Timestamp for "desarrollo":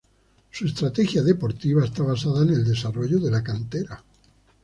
2.65-3.19